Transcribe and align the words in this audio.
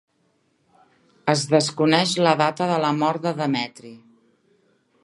Es 1.33 1.43
desconeix 1.51 2.15
la 2.29 2.33
data 2.41 2.71
de 2.73 2.81
la 2.87 2.93
mort 3.03 3.29
de 3.29 3.37
Demetri. 3.43 3.95